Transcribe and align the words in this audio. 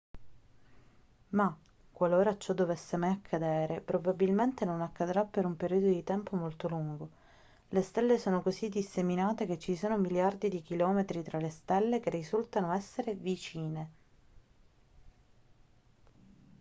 ma 1.29 1.55
qualora 1.91 2.35
ciò 2.35 2.53
dovesse 2.53 2.97
mai 2.97 3.11
accadere 3.11 3.81
probabilmente 3.81 4.65
non 4.65 4.81
accadrà 4.81 5.25
per 5.25 5.45
un 5.45 5.55
periodo 5.55 5.85
di 5.89 6.03
tempo 6.03 6.35
molto 6.35 6.67
lungo 6.67 7.09
le 7.69 7.81
stelle 7.83 8.17
sono 8.17 8.41
così 8.41 8.67
disseminate 8.67 9.45
che 9.45 9.59
ci 9.59 9.75
sono 9.75 9.99
miliardi 9.99 10.49
di 10.49 10.63
chilometri 10.63 11.21
tra 11.21 11.37
le 11.37 11.51
stelle 11.51 11.99
che 11.99 12.09
risultano 12.09 12.71
essere 12.73 13.13
vicine 13.13 13.89